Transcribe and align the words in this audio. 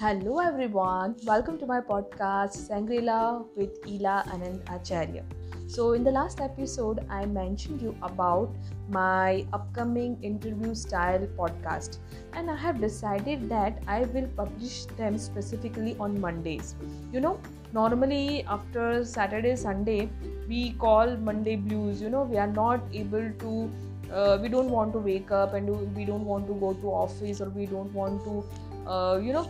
Hello 0.00 0.38
everyone, 0.38 1.14
welcome 1.26 1.58
to 1.58 1.66
my 1.66 1.78
podcast 1.78 2.54
Sangrila 2.66 3.44
with 3.54 3.86
Ila 3.86 4.24
Anand 4.34 4.62
Acharya. 4.74 5.22
So, 5.66 5.92
in 5.92 6.04
the 6.04 6.10
last 6.10 6.40
episode, 6.40 7.00
I 7.10 7.26
mentioned 7.26 7.82
you 7.82 7.94
about 8.00 8.56
my 8.88 9.44
upcoming 9.52 10.16
interview 10.22 10.74
style 10.74 11.26
podcast, 11.40 11.98
and 12.32 12.50
I 12.50 12.56
have 12.56 12.80
decided 12.80 13.50
that 13.50 13.82
I 13.86 13.98
will 14.14 14.26
publish 14.38 14.86
them 15.02 15.18
specifically 15.18 15.94
on 16.00 16.18
Mondays. 16.18 16.74
You 17.12 17.20
know, 17.20 17.38
normally 17.74 18.42
after 18.44 19.04
Saturday, 19.04 19.54
Sunday, 19.54 20.08
we 20.48 20.70
call 20.86 21.14
Monday 21.18 21.56
blues. 21.56 22.00
You 22.00 22.08
know, 22.08 22.22
we 22.22 22.38
are 22.38 22.52
not 22.62 22.80
able 22.94 23.30
to 23.44 23.70
uh, 24.10 24.38
we 24.40 24.48
don't 24.48 24.70
want 24.70 24.92
to 24.94 24.98
wake 24.98 25.30
up 25.30 25.52
and 25.54 25.94
we 25.94 26.04
don't 26.06 26.24
want 26.24 26.46
to 26.46 26.54
go 26.54 26.72
to 26.72 26.86
office 26.88 27.40
or 27.40 27.50
we 27.50 27.66
don't 27.66 27.92
want 27.92 28.24
to 28.24 28.44
uh, 28.90 29.20
you 29.22 29.32
know 29.32 29.46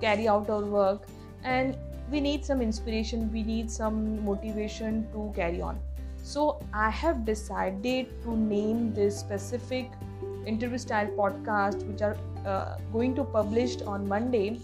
carry 0.00 0.28
out 0.28 0.50
our 0.50 0.64
work. 0.64 1.08
And 1.44 1.76
we 2.10 2.20
need 2.20 2.44
some 2.44 2.60
inspiration 2.62 3.32
we 3.32 3.42
need 3.42 3.70
some 3.70 4.24
motivation 4.24 5.06
to 5.12 5.32
carry 5.36 5.60
on. 5.60 5.80
So 6.22 6.42
i 6.72 6.88
have 6.88 7.24
decided 7.28 8.10
to 8.24 8.36
name 8.36 8.82
this 8.98 9.18
specific 9.18 9.90
interview 10.46 10.78
style 10.78 11.08
podcast 11.22 11.86
which 11.88 12.02
are 12.02 12.16
uh, 12.46 12.76
going 12.92 13.16
to 13.16 13.24
published 13.24 13.82
on 13.82 14.08
monday. 14.08 14.60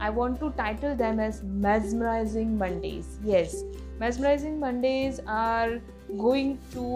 I 0.00 0.10
want 0.10 0.40
to 0.40 0.50
title 0.58 0.94
them 0.96 1.20
as 1.20 1.42
mesmerizing 1.42 2.58
mondays. 2.58 3.18
Yes 3.24 3.64
mesmerizing 4.02 4.58
mondays 4.60 5.20
are 5.26 5.80
going 6.18 6.58
to 6.72 6.86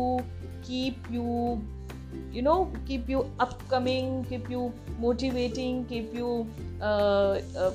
keep 0.68 1.10
you 1.16 1.62
you 2.32 2.42
know 2.42 2.70
keep 2.86 3.08
you 3.08 3.30
upcoming 3.40 4.24
keep 4.24 4.50
you 4.50 4.72
motivating 4.98 5.84
keep 5.86 6.14
you 6.14 6.46
uh, 6.80 7.40
uh, 7.58 7.72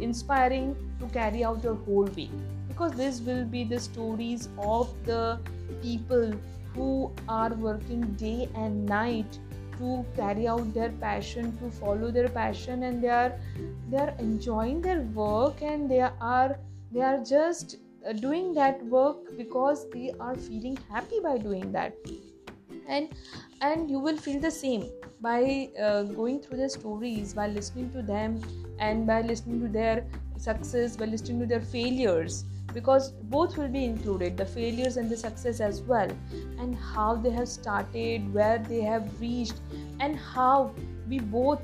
inspiring 0.00 0.74
to 1.00 1.06
carry 1.08 1.44
out 1.44 1.62
your 1.62 1.74
whole 1.86 2.10
week 2.16 2.30
because 2.68 2.92
this 2.92 3.20
will 3.20 3.44
be 3.44 3.64
the 3.64 3.78
stories 3.78 4.48
of 4.58 4.92
the 5.04 5.38
people 5.82 6.32
who 6.74 7.10
are 7.28 7.54
working 7.54 8.00
day 8.12 8.48
and 8.54 8.86
night 8.86 9.38
to 9.78 10.04
carry 10.16 10.48
out 10.48 10.72
their 10.74 10.90
passion 11.04 11.56
to 11.58 11.70
follow 11.70 12.10
their 12.10 12.28
passion 12.28 12.84
and 12.84 13.02
they 13.02 13.08
are 13.08 13.32
they 13.90 13.98
are 13.98 14.14
enjoying 14.18 14.80
their 14.80 15.00
work 15.22 15.62
and 15.62 15.90
they 15.90 16.00
are 16.00 16.58
they 16.92 17.00
are 17.00 17.22
just 17.24 17.76
uh, 18.08 18.12
doing 18.12 18.52
that 18.52 18.84
work 18.86 19.16
because 19.36 19.88
they 19.90 20.12
are 20.20 20.36
feeling 20.36 20.78
happy 20.90 21.20
by 21.22 21.38
doing 21.38 21.72
that 21.72 21.94
and 22.88 23.08
and 23.60 23.90
you 23.90 23.98
will 23.98 24.16
feel 24.16 24.40
the 24.40 24.50
same 24.50 24.88
by 25.20 25.70
uh, 25.80 26.02
going 26.02 26.40
through 26.40 26.56
their 26.56 26.68
stories 26.68 27.34
by 27.34 27.46
listening 27.46 27.90
to 27.92 28.02
them 28.02 28.40
and 28.78 29.06
by 29.06 29.20
listening 29.20 29.60
to 29.60 29.68
their 29.68 30.04
success 30.36 30.96
by 30.96 31.04
listening 31.04 31.38
to 31.38 31.46
their 31.46 31.60
failures 31.60 32.44
because 32.72 33.12
both 33.34 33.56
will 33.56 33.68
be 33.68 33.84
included 33.84 34.36
the 34.36 34.46
failures 34.46 34.96
and 34.96 35.10
the 35.10 35.16
success 35.16 35.60
as 35.60 35.82
well 35.82 36.10
and 36.58 36.74
how 36.74 37.14
they 37.14 37.30
have 37.30 37.48
started 37.48 38.32
where 38.34 38.58
they 38.58 38.80
have 38.80 39.20
reached 39.20 39.60
and 40.00 40.16
how 40.16 40.74
we 41.08 41.18
both 41.18 41.62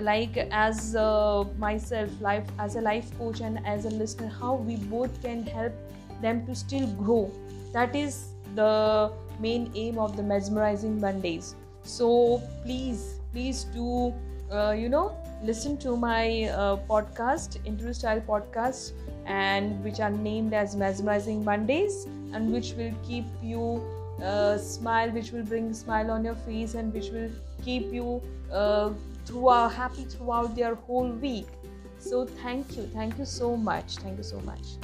like 0.00 0.36
as 0.52 0.94
uh, 0.94 1.44
myself 1.58 2.08
life 2.20 2.46
as 2.58 2.76
a 2.76 2.80
life 2.80 3.16
coach 3.18 3.40
and 3.40 3.66
as 3.66 3.84
a 3.86 3.90
listener 3.90 4.28
how 4.28 4.54
we 4.54 4.76
both 4.76 5.20
can 5.22 5.42
help 5.42 5.72
them 6.20 6.46
to 6.46 6.54
still 6.54 6.86
grow. 6.86 7.30
That 7.72 7.96
is 7.96 8.34
the 8.54 9.12
main 9.40 9.70
aim 9.74 9.98
of 9.98 10.16
the 10.16 10.22
mesmerizing 10.22 11.00
mondays. 11.00 11.54
So 11.82 12.42
please 12.62 13.20
please 13.32 13.64
do 13.64 14.12
uh, 14.50 14.72
you 14.72 14.88
know 14.88 15.16
listen 15.42 15.76
to 15.78 15.96
my 15.96 16.44
uh, 16.44 16.76
podcast 16.88 17.56
interview 17.64 17.92
style 17.92 18.20
podcast 18.20 18.92
and 19.26 19.82
which 19.84 20.00
are 20.00 20.10
named 20.10 20.52
as 20.52 20.76
mesmerizing 20.76 21.44
mondays 21.44 22.06
and 22.32 22.52
which 22.52 22.72
will 22.72 22.92
keep 23.06 23.24
you 23.42 23.82
uh, 24.22 24.58
smile 24.58 25.10
which 25.10 25.30
will 25.32 25.44
bring 25.44 25.72
smile 25.72 26.10
on 26.10 26.24
your 26.24 26.34
face 26.34 26.74
and 26.74 26.92
which 26.92 27.10
will 27.10 27.30
keep 27.64 27.92
you 27.92 28.20
uh, 28.52 28.90
throughout 29.24 29.72
happy 29.72 30.04
throughout 30.04 30.54
their 30.56 30.74
whole 30.74 31.08
week. 31.08 31.46
So 31.98 32.24
thank 32.24 32.76
you. 32.76 32.84
Thank 32.94 33.18
you 33.18 33.24
so 33.24 33.56
much. 33.56 33.96
Thank 33.96 34.16
you 34.18 34.24
so 34.24 34.40
much 34.40 34.80